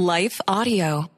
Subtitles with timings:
[0.00, 1.17] Life Audio.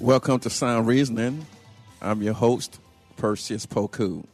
[0.00, 1.44] Welcome to Sound Reasoning.
[2.00, 2.80] I'm your host,
[3.18, 4.24] Perseus Poku.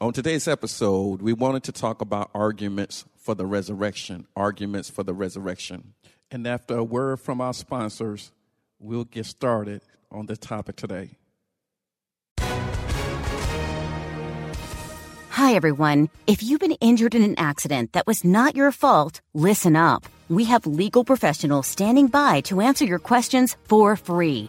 [0.00, 4.28] On today's episode, we wanted to talk about arguments for the resurrection.
[4.36, 5.94] Arguments for the resurrection.
[6.30, 8.30] And after a word from our sponsors,
[8.78, 11.18] we'll get started on the topic today.
[15.30, 16.10] Hi, everyone.
[16.28, 20.06] If you've been injured in an accident that was not your fault, listen up.
[20.28, 24.48] We have legal professionals standing by to answer your questions for free.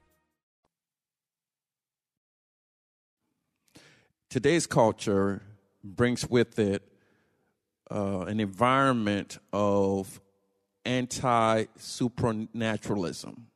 [4.31, 5.41] Today's culture
[5.83, 6.83] brings with it
[7.93, 10.21] uh, an environment of
[10.85, 13.47] anti supernaturalism.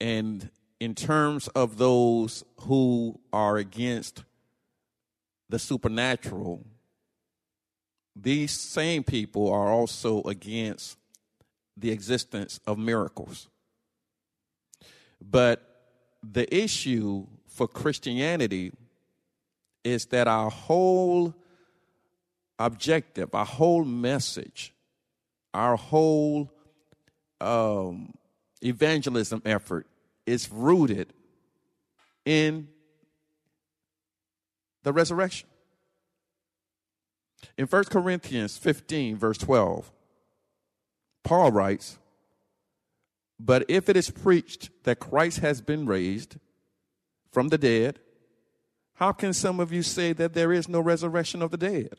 [0.00, 4.22] And in terms of those who are against
[5.48, 6.64] the supernatural,
[8.14, 10.96] these same people are also against
[11.76, 13.48] the existence of miracles.
[15.20, 15.88] But
[16.22, 18.70] the issue for Christianity
[19.84, 21.34] is that our whole
[22.58, 24.74] objective, our whole message,
[25.52, 26.50] our whole
[27.40, 28.14] um,
[28.62, 29.86] evangelism effort
[30.26, 31.12] is rooted
[32.24, 32.68] in
[34.82, 35.48] the resurrection.
[37.58, 39.92] In 1 Corinthians 15, verse 12,
[41.22, 41.98] Paul writes,
[43.38, 46.36] But if it is preached that Christ has been raised
[47.32, 48.00] from the dead,
[48.94, 51.94] how can some of you say that there is no resurrection of the dead?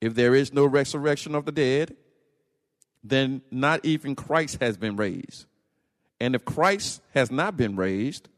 [0.00, 1.96] If there is no resurrection of the dead,
[3.02, 5.46] then not even Christ has been raised.
[6.20, 8.28] And if Christ has not been raised,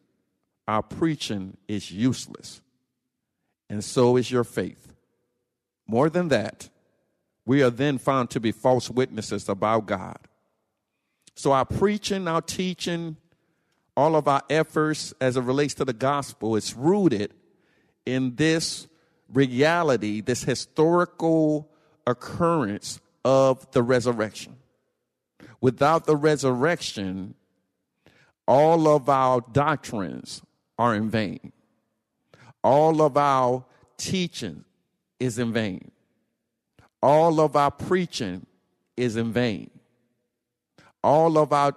[0.69, 2.61] our preaching is useless.
[3.69, 4.93] And so is your faith.
[5.87, 6.69] More than that,
[7.45, 10.19] we are then found to be false witnesses about God.
[11.35, 13.17] So our preaching, our teaching,
[13.97, 17.33] all of our efforts as it relates to the gospel is rooted
[18.07, 18.87] in this
[19.33, 21.71] reality, this historical
[22.07, 24.57] occurrence of the resurrection.
[25.61, 27.35] Without the resurrection,
[28.49, 30.43] all of our doctrines
[30.79, 31.53] are in vain.
[32.65, 33.65] All of our
[33.97, 34.65] teaching
[35.21, 35.91] is in vain.
[37.03, 38.47] All of our preaching
[38.97, 39.71] is in vain.
[41.03, 41.75] All of our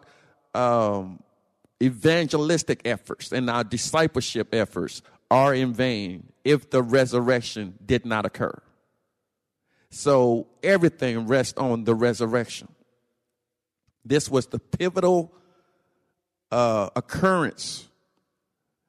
[0.53, 1.19] um,
[1.85, 5.01] evangelistic efforts and our discipleship efforts
[5.31, 8.61] are in vain if the resurrection did not occur.
[9.89, 12.67] So everything rests on the resurrection.
[14.03, 15.33] This was the pivotal
[16.51, 17.87] uh, occurrence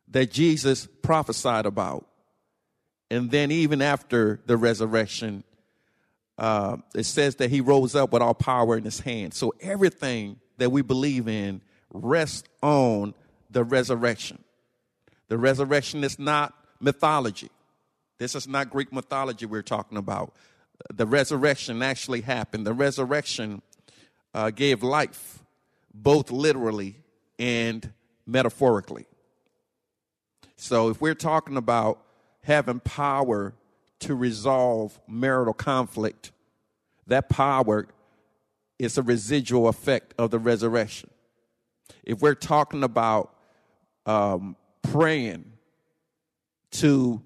[0.09, 2.07] that Jesus prophesied about.
[3.11, 5.45] And then, even after the resurrection,
[6.39, 9.33] uh, it says that he rose up with all power in his hand.
[9.33, 11.61] So, everything that we believe in
[11.93, 13.15] rests on
[13.51, 14.43] the resurrection.
[15.29, 17.51] The resurrection is not mythology.
[18.19, 20.35] This is not Greek mythology we're talking about.
[20.93, 22.67] The resurrection actually happened.
[22.67, 23.63] The resurrection
[24.35, 25.41] uh, gave life,
[25.93, 26.97] both literally
[27.39, 27.93] and
[28.27, 29.07] metaphorically.
[30.57, 32.03] So, if we're talking about
[32.43, 33.55] having power
[34.01, 36.33] to resolve marital conflict,
[37.07, 37.89] that power
[38.79, 41.11] is a residual effect of the resurrection.
[42.03, 43.35] If we're talking about
[44.05, 45.53] um, praying
[46.73, 47.23] to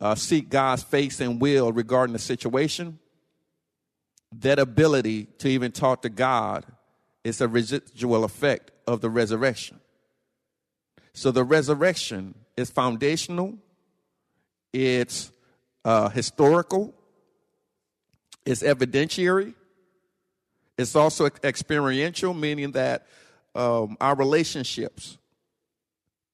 [0.00, 2.98] uh, seek God's face and will regarding the situation,
[4.38, 6.64] that ability to even talk to God
[7.24, 9.80] is a residual effect of the resurrection.
[11.12, 13.58] So the resurrection is foundational,
[14.72, 15.32] it's
[15.84, 16.94] uh, historical,
[18.46, 19.54] it's evidentiary,
[20.78, 23.06] it's also experiential, meaning that
[23.54, 25.18] um, our relationships,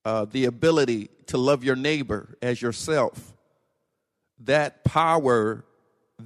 [0.04, 3.34] uh, the ability to love your neighbor as yourself,
[4.40, 5.64] that power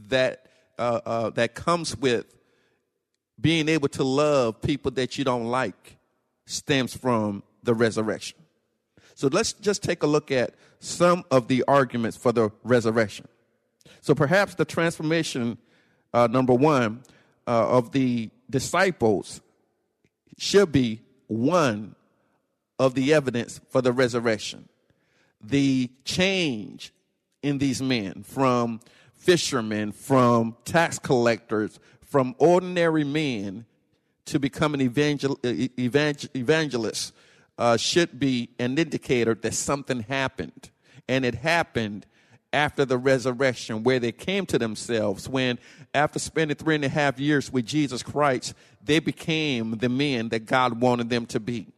[0.09, 0.47] that
[0.79, 2.35] uh, uh, that comes with
[3.41, 5.99] being able to love people that you don't like
[6.47, 8.39] stems from the resurrection.
[9.15, 13.29] So let's just take a look at some of the arguments for the resurrection.
[14.01, 15.59] So perhaps the transformation,
[16.15, 17.03] uh, number one,
[17.47, 19.41] uh, of the disciples
[20.41, 21.95] should be one
[22.79, 24.67] of the evidence for the resurrection.
[25.39, 26.95] The change
[27.43, 28.81] in these men from
[29.15, 33.67] fishermen, from tax collectors, from ordinary men
[34.25, 37.13] to become an evangel- evangel- evangelist
[37.59, 40.71] uh, should be an indicator that something happened.
[41.07, 42.07] And it happened
[42.53, 45.59] after the resurrection, where they came to themselves when,
[45.95, 50.47] after spending three and a half years with Jesus Christ, they became the men that
[50.47, 51.69] God wanted them to be.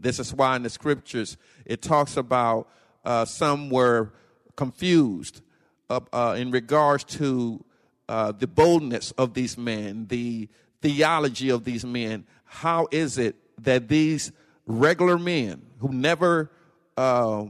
[0.00, 2.68] This is why in the scriptures it talks about
[3.04, 4.12] uh, some were
[4.56, 5.42] confused
[5.90, 7.64] uh, uh, in regards to
[8.08, 10.48] uh, the boldness of these men, the
[10.80, 12.26] theology of these men.
[12.44, 14.32] How is it that these
[14.66, 16.50] regular men who never
[16.96, 17.46] uh,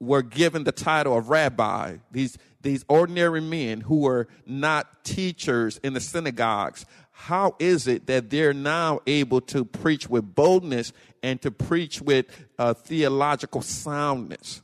[0.00, 5.94] were given the title of rabbi, these, these ordinary men who were not teachers in
[5.94, 10.92] the synagogues, how is it that they're now able to preach with boldness
[11.22, 12.26] and to preach with
[12.58, 14.62] uh, theological soundness?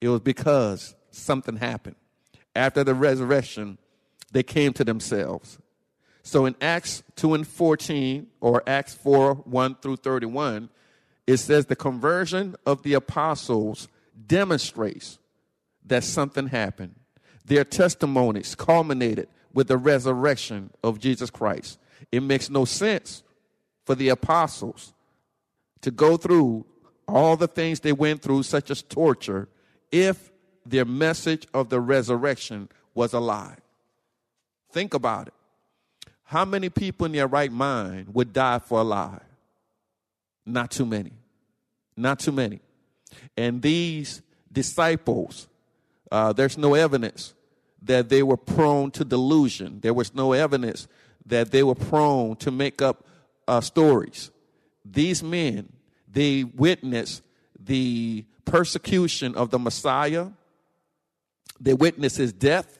[0.00, 1.96] It was because something happened.
[2.54, 3.78] After the resurrection,
[4.32, 5.58] they came to themselves.
[6.22, 10.68] So in Acts 2 and 14, or Acts 4 1 through 31,
[11.26, 13.88] it says the conversion of the apostles
[14.26, 15.18] demonstrates
[15.84, 16.94] that something happened.
[17.44, 21.78] Their testimonies culminated with the resurrection of Jesus Christ.
[22.12, 23.22] It makes no sense
[23.84, 24.92] for the apostles
[25.80, 26.66] to go through
[27.08, 29.48] all the things they went through, such as torture,
[29.92, 30.30] if
[30.64, 33.56] their message of the resurrection was a lie.
[34.72, 35.34] Think about it.
[36.24, 39.20] How many people in their right mind would die for a lie?
[40.46, 41.12] Not too many.
[41.96, 42.60] Not too many.
[43.36, 44.22] And these
[44.52, 45.48] disciples,
[46.10, 47.34] uh, there's no evidence
[47.82, 49.80] that they were prone to delusion.
[49.80, 50.86] There was no evidence
[51.26, 53.04] that they were prone to make up
[53.48, 54.30] uh, stories.
[54.84, 55.72] These men,
[56.08, 57.22] they witnessed
[57.58, 60.28] the persecution of the Messiah,
[61.60, 62.78] they witnessed his death,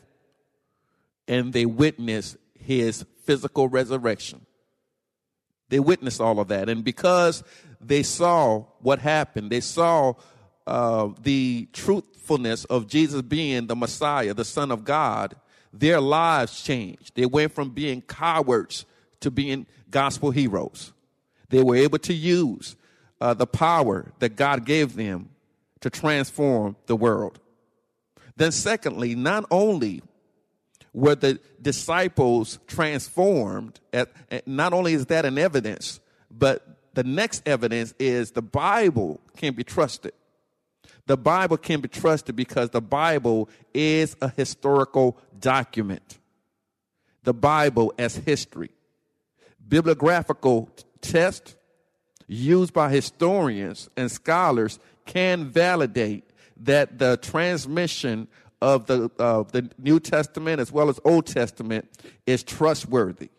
[1.27, 4.46] and they witnessed his physical resurrection.
[5.69, 6.69] They witnessed all of that.
[6.69, 7.43] And because
[7.81, 10.15] they saw what happened, they saw
[10.67, 15.37] uh, the truthfulness of Jesus being the Messiah, the Son of God,
[15.73, 17.13] their lives changed.
[17.15, 18.87] They went from being cowards
[19.21, 20.93] to being gospel heroes.
[21.51, 22.77] They were able to use
[23.21, 25.31] uh, the power that God gave them
[25.81, 27.39] to transform the world.
[28.37, 30.03] Then, secondly, not only
[30.97, 34.09] were the disciples transformed, at,
[34.49, 39.63] not only is that an evidence, but the next evidence is the Bible can be
[39.63, 40.15] trusted.
[41.05, 46.19] The Bible can be trusted because the Bible is a historical document.
[47.25, 48.71] The Bible as history.
[49.69, 50.71] Bibliographical
[51.03, 51.57] tests
[52.27, 56.25] used by historians and scholars can validate
[56.57, 58.29] that the transmission
[58.61, 61.89] of the, of the New Testament as well as Old Testament
[62.27, 63.31] is trustworthy.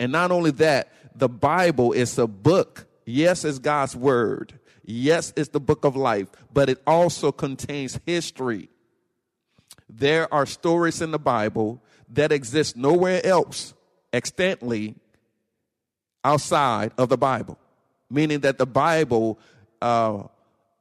[0.00, 2.86] And not only that, the Bible is a book.
[3.04, 4.58] Yes, it's God's word.
[4.84, 8.68] Yes, it's the book of life, but it also contains history.
[9.88, 13.74] There are stories in the Bible that exist nowhere else
[14.12, 14.96] extently
[16.24, 17.58] outside of the Bible,
[18.10, 19.38] meaning that the Bible
[19.80, 20.24] uh,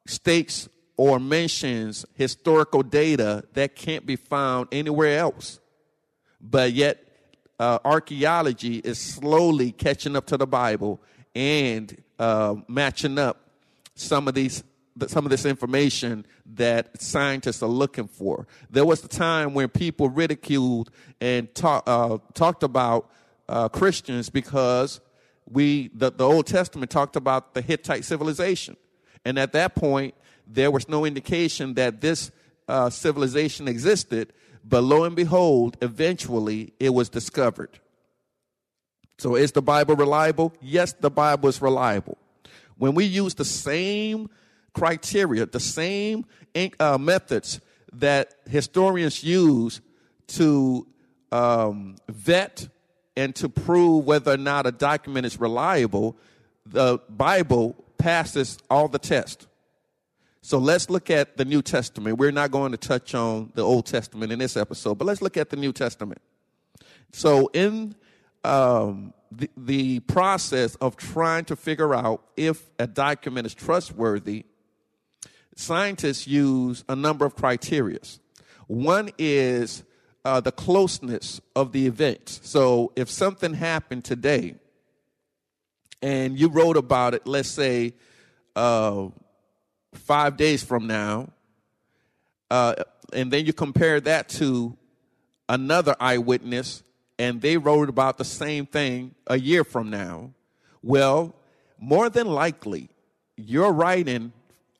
[0.06, 0.68] states
[0.98, 5.60] or mentions historical data that can't be found anywhere else.
[6.40, 7.04] But yet,
[7.60, 11.02] uh, archaeology is slowly catching up to the Bible
[11.36, 13.40] and uh, matching up
[13.96, 14.64] some of these
[15.08, 18.48] some of this information that scientists are looking for.
[18.70, 23.10] There was a time when people ridiculed and talk, uh, talked about
[23.50, 25.02] uh, Christians because
[25.50, 28.78] we the, the Old Testament talked about the Hittite civilization,
[29.26, 30.14] and at that point
[30.48, 32.32] there was no indication that this
[32.68, 34.34] uh, civilization existed,
[34.64, 37.80] but lo and behold, eventually it was discovered.
[39.18, 40.54] So is the Bible reliable?
[40.62, 42.18] Yes, the Bible is reliable.
[42.78, 44.30] When we use the same
[44.74, 46.26] criteria, the same
[46.80, 47.62] uh, methods
[47.94, 49.82] that historians use
[50.28, 50.88] to
[51.32, 52.68] um, vet
[53.16, 56.18] and to prove whether or not a document is reliable,
[56.66, 59.48] the Bible passes all the tests.
[60.46, 62.18] So let's look at the New Testament.
[62.18, 65.38] We're not going to touch on the Old Testament in this episode, but let's look
[65.38, 66.22] at the New Testament.
[67.14, 67.96] So, in
[68.44, 74.44] um, the, the process of trying to figure out if a document is trustworthy,
[75.56, 78.00] scientists use a number of criteria.
[78.68, 79.86] One is
[80.26, 82.28] uh, the closeness of the event.
[82.44, 84.56] So, if something happened today
[86.02, 87.94] and you wrote about it, let's say,
[88.58, 89.08] uh,
[89.98, 91.30] five days from now,
[92.50, 92.76] uh,
[93.12, 94.78] and then you compare that to
[95.50, 96.84] another eyewitness,
[97.20, 100.32] and they wrote about the same thing a year from now,
[100.82, 101.36] well,
[101.80, 102.90] more than likely,
[103.36, 104.32] your writing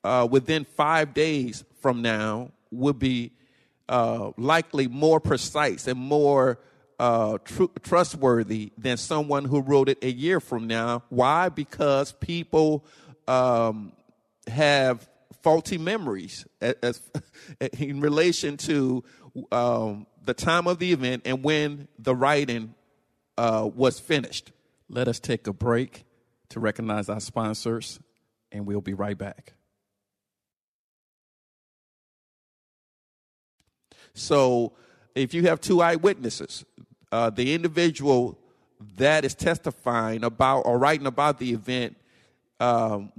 [0.02, 3.32] uh, within five days from now would be
[3.88, 6.58] uh, likely more precise and more
[6.98, 11.02] uh, tr- trustworthy than someone who wrote it a year from now.
[11.08, 11.48] Why?
[11.48, 12.84] Because people
[13.26, 13.92] um,
[14.48, 15.08] have
[15.42, 17.00] faulty memories as, as
[17.78, 19.04] in relation to
[19.52, 22.74] um, the time of the event and when the writing
[23.36, 24.52] uh, was finished.
[24.88, 26.04] Let us take a break
[26.50, 27.98] to recognize our sponsors,
[28.52, 29.54] and we'll be right back.
[34.14, 34.74] So,
[35.14, 36.64] if you have two eyewitnesses,
[37.10, 38.38] uh, the individual
[38.96, 41.96] that is testifying about or writing about the event
[42.60, 43.12] um,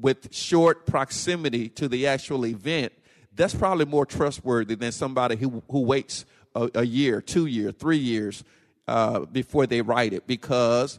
[0.00, 2.92] with short proximity to the actual event,
[3.34, 6.24] that's probably more trustworthy than somebody who, who waits
[6.54, 8.44] a, a year, two years, three years
[8.88, 10.26] uh, before they write it.
[10.26, 10.98] Because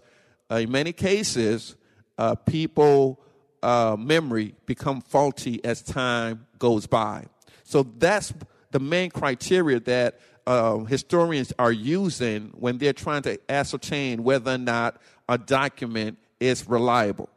[0.51, 1.75] uh, in many cases,
[2.17, 3.19] uh, people
[3.63, 7.25] uh, memory become faulty as time goes by.
[7.63, 8.33] So that's
[8.71, 14.57] the main criteria that uh, historians are using when they're trying to ascertain whether or
[14.57, 17.29] not a document is reliable.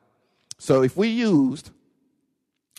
[0.61, 1.71] So if we used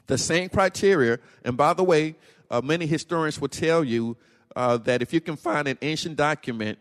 [0.05, 2.15] the same criteria, and by the way,
[2.51, 4.17] uh, many historians will tell you
[4.55, 6.77] uh, that if you can find an ancient document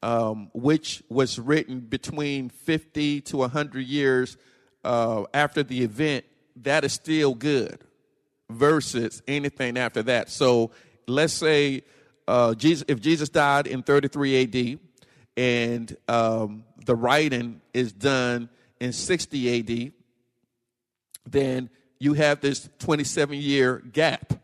[0.00, 4.36] um, which was written between 50 to 100 years
[4.84, 6.24] uh, after the event,
[6.62, 7.80] that is still good
[8.48, 10.30] versus anything after that.
[10.30, 10.70] So
[11.08, 11.82] let's say
[12.28, 14.78] uh, Jesus, if Jesus died in 33 AD
[15.36, 20.03] and um, the writing is done in 60 AD,
[21.26, 24.34] then you have this 27 year gap.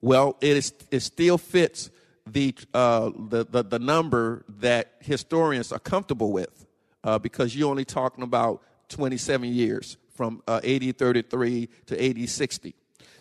[0.00, 1.90] Well, it, is, it still fits
[2.26, 6.66] the, uh, the, the, the, number that historians are comfortable with
[7.04, 12.74] uh, because you're only talking about 27 years from uh, AD 33 to AD 60.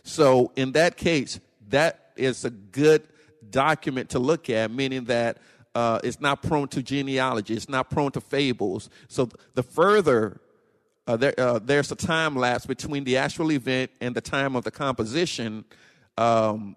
[0.04, 1.40] So, in that case,
[1.70, 3.08] that is a good
[3.50, 5.38] document to look at, meaning that
[5.74, 8.90] uh, it's not prone to genealogy, it's not prone to fables.
[9.08, 10.42] So, the further
[11.08, 14.64] uh, there, uh, there's a time lapse between the actual event and the time of
[14.64, 15.66] the composition.
[16.18, 16.76] Um,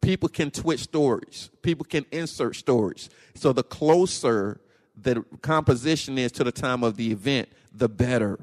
[0.00, 1.50] people can twist stories.
[1.62, 3.10] People can insert stories.
[3.34, 4.60] So the closer
[5.00, 8.38] the composition is to the time of the event, the better.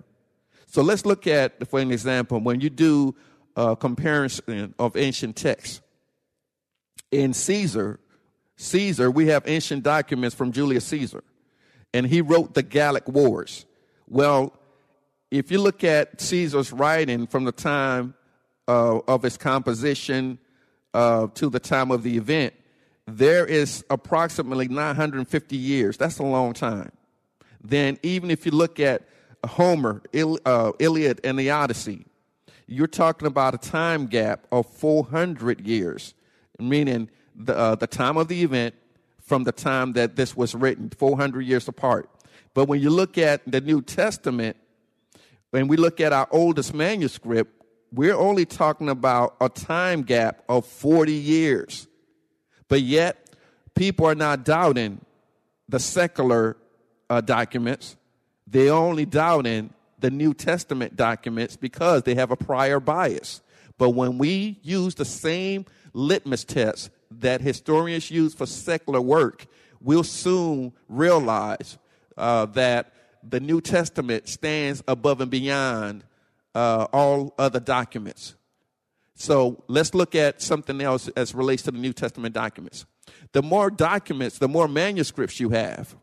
[0.68, 3.16] So let's look at, for an example, when you do
[3.56, 5.82] a comparison of ancient texts.
[7.12, 8.00] In Caesar,
[8.58, 11.24] Caesar, we have ancient documents from Julius Caesar,
[11.94, 13.66] and he wrote the Gallic Wars.
[14.08, 14.54] Well,
[15.38, 18.14] if you look at Caesar's writing from the time
[18.68, 20.40] uh, of his composition
[20.94, 22.54] uh, to the time of the event,
[23.08, 25.98] there is approximately 950 years.
[25.98, 26.92] That's a long time.
[27.64, 29.04] Then, even if you look at
[29.46, 32.06] Homer, Il, uh, Iliad, and the Odyssey,
[32.68, 36.14] you're talking about a time gap of 400 years,
[36.60, 38.76] meaning the, uh, the time of the event
[39.20, 42.10] from the time that this was written, 400 years apart.
[42.54, 44.58] But when you look at the New Testament,
[45.56, 50.66] when we look at our oldest manuscript, we're only talking about a time gap of
[50.66, 51.88] 40 years.
[52.68, 53.34] But yet,
[53.74, 55.00] people are not doubting
[55.70, 56.58] the secular
[57.10, 57.96] uh, documents.
[58.46, 63.42] They're only doubting the New Testament documents because they have a prior bias.
[63.78, 69.46] But when we use the same litmus test that historians use for secular work,
[69.80, 71.78] we'll soon realize
[72.18, 72.92] uh, that
[73.28, 76.04] the New Testament stands above and beyond
[76.54, 78.36] uh, all other documents.
[79.16, 82.86] So let's look at something else as relates to the New Testament documents.
[83.32, 85.96] The more documents, the more manuscripts you have,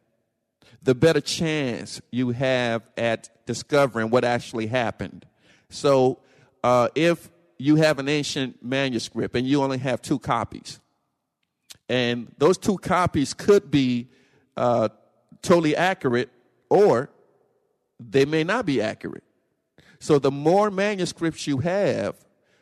[0.82, 5.26] the better chance you have at discovering what actually happened.
[5.68, 6.18] So
[6.64, 10.80] uh, if you have an ancient manuscript and you only have two copies,
[11.88, 14.08] and those two copies could be
[14.56, 14.88] uh,
[15.42, 16.30] totally accurate
[16.72, 17.10] or
[18.00, 19.24] they may not be accurate.
[20.00, 22.16] So the more manuscripts you have,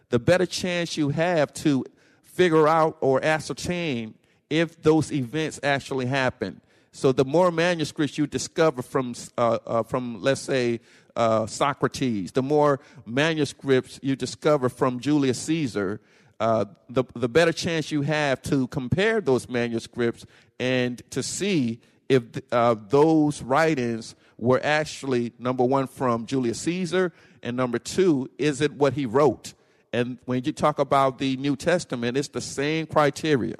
[0.08, 1.84] the better chance you have to
[2.24, 4.14] figure out or ascertain
[4.50, 6.60] if those events actually happened.
[6.90, 10.80] So the more manuscripts you discover from, uh, uh, from let's say,
[11.14, 16.00] uh, Socrates, the more manuscripts you discover from Julius Caesar,
[16.40, 20.26] uh, the, the better chance you have to compare those manuscripts
[20.58, 27.56] and to see if uh, those writings were actually, number one, from Julius Caesar, and
[27.56, 29.54] number two, is it what he wrote?
[29.92, 33.54] And when you talk about the New Testament, it's the same criteria.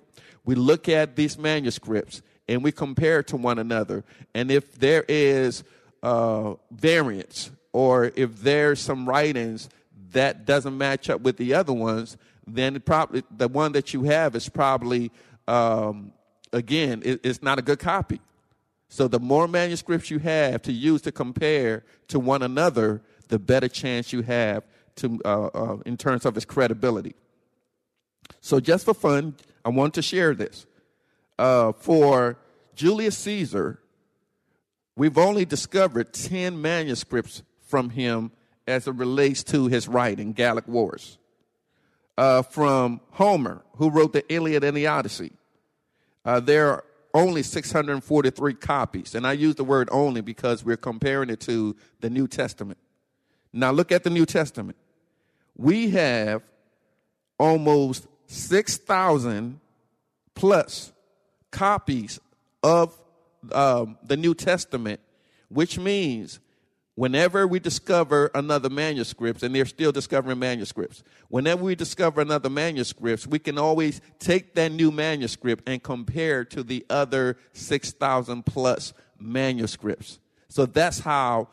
[0.45, 4.05] We look at these manuscripts and we compare to one another.
[4.35, 5.63] And if there is
[6.03, 9.69] uh, variance or if there's some writings
[10.11, 12.17] that doesn't match up with the other ones,
[12.49, 15.13] then probably the one that you have is probably
[15.47, 16.13] um,
[16.53, 18.21] again it, it's not a good copy.
[18.91, 23.69] So the more manuscripts you have to use to compare to one another, the better
[23.69, 24.65] chance you have
[24.97, 27.15] to uh, uh, in terms of its credibility.
[28.43, 30.67] So just for fun, I want to share this.
[31.39, 32.37] Uh, for
[32.75, 33.81] Julius Caesar,
[34.97, 38.33] we've only discovered 10 manuscripts from him
[38.67, 41.17] as it relates to his writing, Gallic Wars
[42.21, 45.33] uh, from Homer, who wrote the Iliad and the Odyssey.
[46.23, 49.15] Uh, there are only 643 copies.
[49.15, 52.79] And I use the word only because we're comparing it to the New Testament.
[53.53, 54.77] Now, look at the New Testament.
[55.57, 56.43] We have
[57.39, 59.61] almost 6,000
[60.35, 60.93] plus
[61.51, 62.21] copies
[62.63, 62.97] of
[63.53, 65.01] um, the New Testament,
[65.49, 66.39] which means
[67.01, 73.27] Whenever we discover another manuscript, and they're still discovering manuscripts, whenever we discover another manuscript,
[73.27, 80.19] we can always take that new manuscript and compare to the other 6,000 plus manuscripts.
[80.51, 81.49] So that's how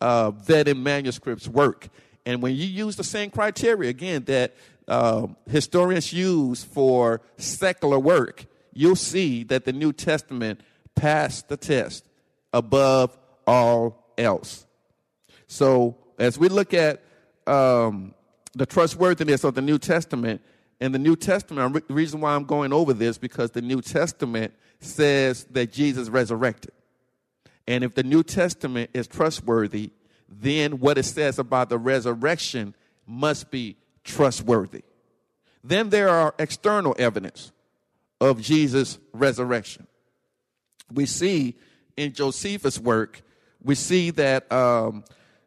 [0.00, 1.88] uh, vetting manuscripts work.
[2.24, 4.54] And when you use the same criteria, again, that
[4.86, 10.60] uh, historians use for secular work, you'll see that the New Testament
[10.94, 12.06] passed the test
[12.52, 14.64] above all else.
[15.52, 17.02] So as we look at
[17.46, 18.14] um,
[18.54, 20.40] the trustworthiness of the New Testament,
[20.80, 24.54] and the New Testament, the reason why I'm going over this because the New Testament
[24.80, 26.72] says that Jesus resurrected.
[27.68, 29.90] And if the New Testament is trustworthy,
[30.26, 32.74] then what it says about the resurrection
[33.06, 34.82] must be trustworthy.
[35.62, 37.52] Then there are external evidence
[38.22, 39.86] of Jesus' resurrection.
[40.90, 41.56] We see
[41.96, 43.20] in Josephus' work,
[43.62, 45.04] we see that um,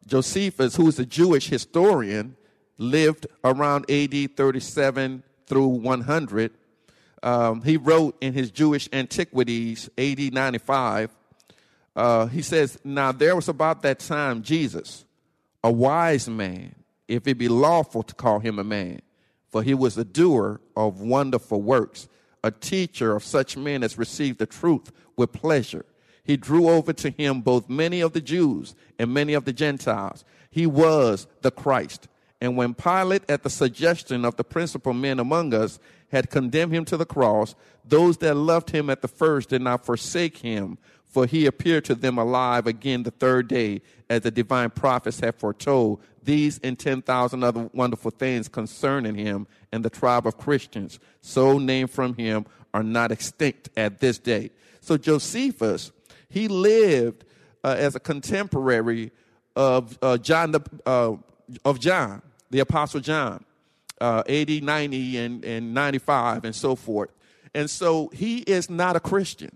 [0.07, 2.35] Josephus, who is a Jewish historian,
[2.77, 6.51] lived around AD 37 through 100.
[7.23, 11.11] Um, he wrote in his Jewish Antiquities, AD 95,
[11.95, 15.05] uh, he says, Now there was about that time Jesus,
[15.63, 16.75] a wise man,
[17.07, 19.01] if it be lawful to call him a man,
[19.49, 22.07] for he was a doer of wonderful works,
[22.43, 25.85] a teacher of such men as received the truth with pleasure
[26.25, 30.25] he drew over to him both many of the Jews and many of the Gentiles.
[30.49, 32.07] He was the Christ.
[32.41, 36.85] And when Pilate, at the suggestion of the principal men among us, had condemned him
[36.85, 41.25] to the cross, those that loved him at the first did not forsake him, for
[41.25, 46.01] he appeared to them alive again the third day, as the divine prophets had foretold.
[46.23, 51.91] These and 10,000 other wonderful things concerning him and the tribe of Christians, so named
[51.91, 54.51] from him, are not extinct at this day.
[54.81, 55.91] So Josephus
[56.35, 57.23] he lived
[57.63, 59.13] uh, as a contemporary
[59.55, 61.13] of uh, John, the, uh,
[61.63, 63.45] of John, the Apostle John,
[64.01, 67.09] uh, 80, 90, and, and 95, and so forth.
[67.53, 69.55] And so he is not a Christian.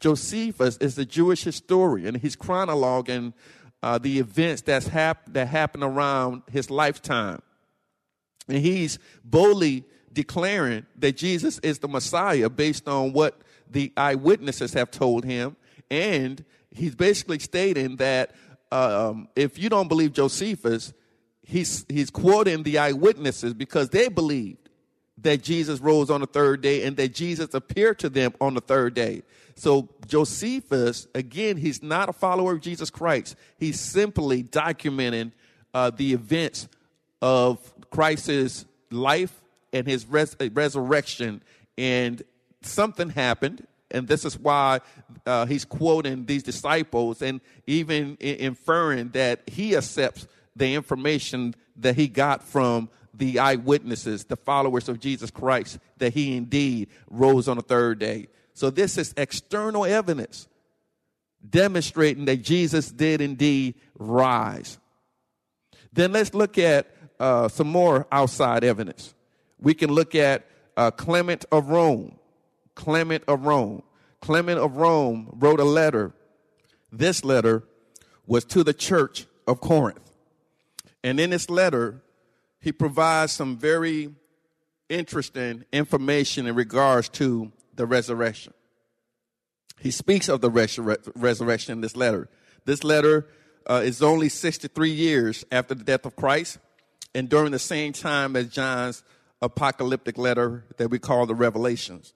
[0.00, 2.16] Josephus is a Jewish historian.
[2.16, 3.32] He's chronologing
[3.80, 7.40] uh, the events that's hap- that happened around his lifetime.
[8.48, 14.90] And he's boldly declaring that Jesus is the Messiah based on what the eyewitnesses have
[14.90, 15.54] told him
[15.90, 18.32] and he's basically stating that
[18.72, 20.92] um, if you don't believe Josephus,
[21.42, 24.68] he's, he's quoting the eyewitnesses because they believed
[25.18, 28.60] that Jesus rose on the third day and that Jesus appeared to them on the
[28.60, 29.22] third day.
[29.54, 33.36] So Josephus, again, he's not a follower of Jesus Christ.
[33.58, 35.32] He's simply documenting
[35.72, 36.68] uh, the events
[37.22, 37.58] of
[37.90, 39.40] Christ's life
[39.72, 41.42] and his res- resurrection,
[41.78, 42.22] and
[42.62, 43.66] something happened.
[43.90, 44.80] And this is why
[45.24, 52.08] uh, he's quoting these disciples and even inferring that he accepts the information that he
[52.08, 57.62] got from the eyewitnesses, the followers of Jesus Christ, that he indeed rose on the
[57.62, 58.28] third day.
[58.54, 60.48] So this is external evidence
[61.48, 64.78] demonstrating that Jesus did indeed rise.
[65.92, 66.86] Then let's look at
[67.18, 69.14] uh, some more outside evidence.
[69.58, 70.46] We can look at
[70.76, 72.18] uh, Clement of Rome.
[72.76, 73.82] Clement of Rome.
[74.20, 76.14] Clement of Rome wrote a letter.
[76.92, 77.64] This letter
[78.26, 80.12] was to the church of Corinth.
[81.02, 82.02] And in this letter,
[82.60, 84.14] he provides some very
[84.88, 88.52] interesting information in regards to the resurrection.
[89.80, 92.28] He speaks of the resur- resurrection in this letter.
[92.64, 93.28] This letter
[93.68, 96.58] uh, is only 63 years after the death of Christ
[97.14, 99.02] and during the same time as John's
[99.42, 102.14] apocalyptic letter that we call the Revelations.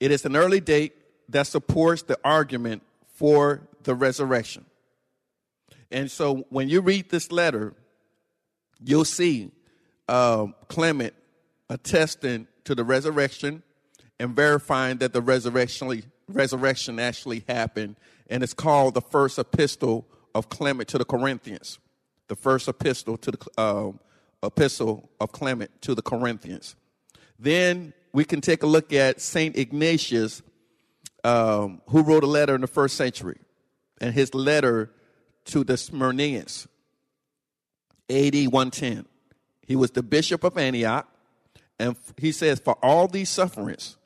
[0.00, 0.94] It is an early date
[1.28, 2.82] that supports the argument
[3.14, 4.66] for the resurrection.
[5.90, 7.74] And so when you read this letter,
[8.84, 9.52] you'll see
[10.08, 11.14] uh, Clement
[11.70, 13.62] attesting to the resurrection
[14.18, 17.96] and verifying that the resurrection, resurrection actually happened.
[18.28, 21.78] And it's called the first epistle of Clement to the Corinthians.
[22.28, 24.00] The first epistle to the um,
[24.42, 26.74] epistle of Clement to the Corinthians.
[27.38, 30.40] Then we can take a look at Saint Ignatius,
[31.22, 33.38] um, who wrote a letter in the first century,
[34.00, 34.90] and his letter
[35.44, 36.66] to the Smyrnaeans,
[38.08, 39.04] AD 110.
[39.66, 41.06] He was the bishop of Antioch,
[41.78, 43.98] and he says, For all these sufferings,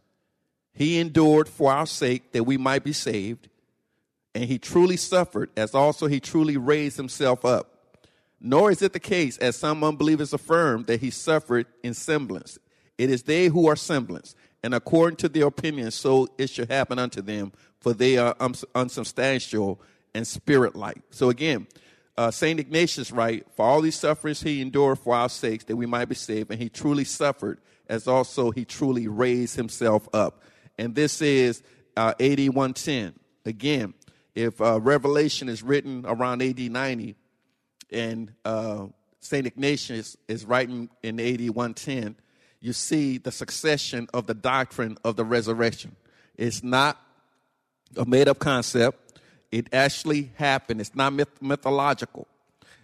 [0.73, 3.49] he endured for our sake that we might be saved,
[4.35, 7.95] and he truly suffered, as also he truly raised himself up.
[8.41, 12.59] Nor is it the case, as some unbelievers affirm, that he suffered in semblance.
[13.01, 16.99] It is they who are semblance, and according to their opinion, so it should happen
[16.99, 18.37] unto them, for they are
[18.75, 19.81] unsubstantial
[20.15, 21.01] and spirit like.
[21.09, 21.67] So again,
[22.19, 22.61] uh, St.
[22.61, 26.15] Ignatius write, For all these sufferings he endured for our sakes, that we might be
[26.15, 27.59] saved, and he truly suffered,
[27.89, 30.43] as also he truly raised himself up.
[30.77, 31.63] And this is
[31.97, 33.15] uh, AD 110.
[33.47, 33.95] Again,
[34.35, 37.17] if uh, Revelation is written around AD 90,
[37.91, 38.89] and uh,
[39.21, 39.47] St.
[39.47, 42.17] Ignatius is writing in AD 110,
[42.61, 45.97] you see the succession of the doctrine of the resurrection.
[46.37, 47.01] It's not
[47.97, 49.21] a made up concept,
[49.51, 50.81] it actually happened.
[50.81, 52.29] It's not myth- mythological.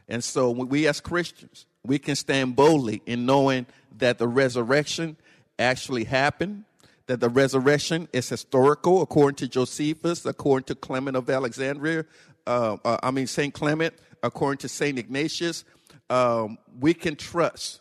[0.09, 3.67] And so we as Christians, we can stand boldly in knowing
[3.99, 5.17] that the resurrection
[5.59, 6.65] actually happened,
[7.07, 12.05] that the resurrection is historical according to Josephus, according to Clement of Alexandria,
[12.47, 13.53] uh, uh, I mean, St.
[13.53, 14.99] Clement, according to St.
[14.99, 15.65] Ignatius.
[16.09, 17.81] Um, we can trust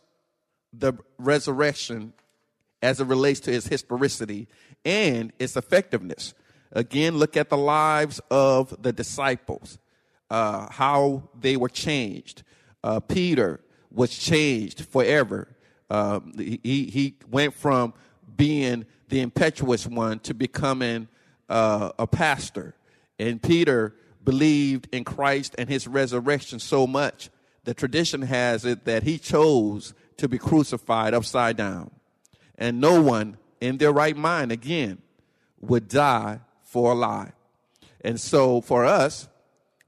[0.77, 2.13] the resurrection
[2.81, 4.47] as it relates to its historicity
[4.83, 6.33] and its effectiveness.
[6.71, 9.77] Again, look at the lives of the disciples,
[10.29, 12.43] uh, how they were changed.
[12.83, 13.61] Uh, Peter
[13.91, 15.47] was changed forever.
[15.89, 17.93] Um, he, he went from
[18.35, 21.07] being the impetuous one to becoming
[21.49, 22.75] uh, a pastor.
[23.17, 27.29] And Peter believed in Christ and his resurrection so much.
[27.63, 31.91] The tradition has it that he chose to be crucified upside down.
[32.57, 35.01] And no one in their right mind, again,
[35.61, 37.31] would die for a lie.
[38.01, 39.27] And so for us,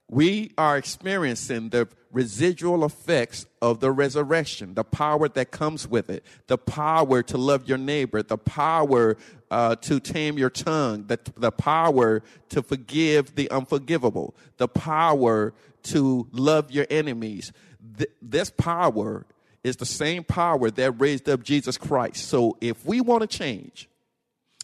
[0.09, 6.23] we are experiencing the residual effects of the resurrection, the power that comes with it,
[6.47, 9.17] the power to love your neighbor, the power
[9.51, 16.27] uh, to tame your tongue, the, the power to forgive the unforgivable, the power to
[16.31, 17.51] love your enemies.
[17.97, 19.25] Th- this power
[19.67, 22.27] is the same power that raised up Jesus Christ.
[22.27, 23.89] So if we want to change,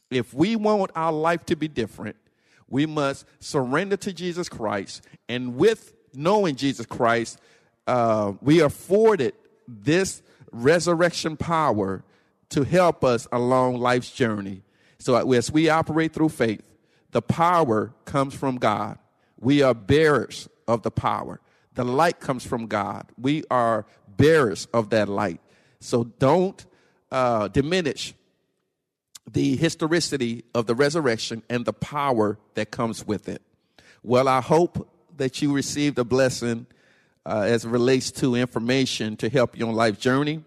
[0.10, 2.16] if we want our life to be different,
[2.68, 5.04] we must surrender to Jesus Christ.
[5.28, 7.40] And with knowing Jesus Christ,
[7.86, 9.34] uh, we are afforded
[9.68, 12.04] this resurrection power
[12.50, 14.64] to help us along life's journey.
[15.00, 16.64] So as we operate through faith,
[17.12, 18.98] the power comes from God.
[19.40, 21.42] We are bearers of the power.
[21.76, 23.08] The light comes from God.
[23.18, 23.86] We are
[24.18, 25.42] bearers of that light.
[25.80, 26.66] So don't
[27.12, 28.14] uh, diminish
[29.32, 33.42] the historicity of the resurrection and the power that comes with it.
[34.04, 36.66] Well, I hope that you received a blessing
[37.26, 40.44] uh, as it relates to information to help you on life journey.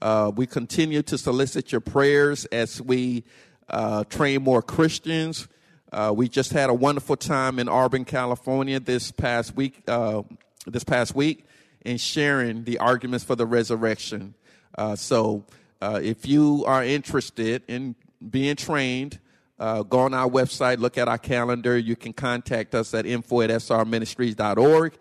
[0.00, 3.24] Uh, we continue to solicit your prayers as we
[3.68, 5.48] uh, train more Christians.
[5.90, 9.82] Uh, we just had a wonderful time in Auburn, California this past week.
[9.88, 10.22] Uh,
[10.66, 11.46] this past week,
[11.86, 14.34] in sharing the arguments for the resurrection.
[14.76, 15.44] Uh, so
[15.80, 17.94] uh, if you are interested in
[18.28, 19.20] being trained,
[19.58, 21.78] uh, go on our website, look at our calendar.
[21.78, 24.98] You can contact us at info at srministries.org.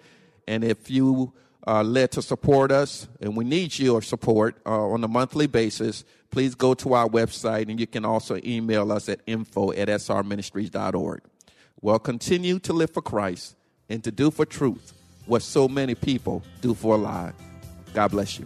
[0.47, 5.03] And if you are led to support us, and we need your support uh, on
[5.03, 9.21] a monthly basis, please go to our website and you can also email us at
[9.25, 11.21] info at srministries.org.
[11.81, 13.55] Well, continue to live for Christ
[13.89, 14.94] and to do for truth
[15.25, 17.31] what so many people do for a lie.
[17.93, 18.45] God bless you.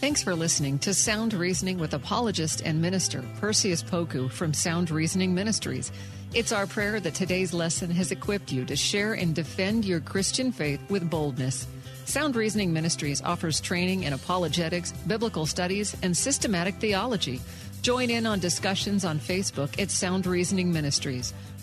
[0.00, 5.34] Thanks for listening to Sound Reasoning with apologist and minister Perseus Poku from Sound Reasoning
[5.34, 5.90] Ministries.
[6.34, 10.52] It's our prayer that today's lesson has equipped you to share and defend your Christian
[10.52, 11.66] faith with boldness.
[12.04, 17.40] Sound Reasoning Ministries offers training in apologetics, biblical studies, and systematic theology.
[17.80, 21.32] Join in on discussions on Facebook at Sound Reasoning Ministries.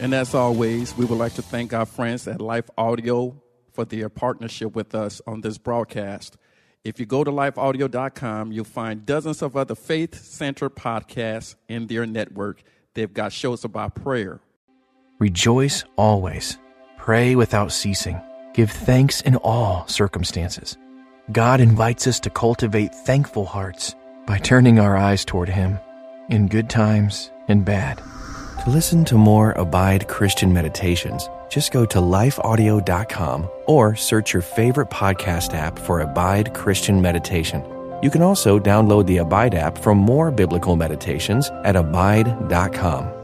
[0.00, 3.36] And as always, we would like to thank our friends at Life Audio
[3.74, 6.38] for their partnership with us on this broadcast.
[6.84, 12.06] If you go to lifeaudio.com, you'll find dozens of other faith centered podcasts in their
[12.06, 12.62] network.
[12.94, 14.40] They've got shows about prayer.
[15.18, 16.56] Rejoice always.
[16.96, 18.18] Pray without ceasing.
[18.54, 20.78] Give thanks in all circumstances.
[21.30, 23.94] God invites us to cultivate thankful hearts
[24.26, 25.78] by turning our eyes toward Him
[26.30, 28.00] in good times and bad.
[28.60, 34.90] To listen to more Abide Christian meditations, just go to lifeaudio.com or search your favorite
[34.90, 37.64] podcast app for Abide Christian Meditation.
[38.02, 43.19] You can also download the Abide app for more biblical meditations at abide.com.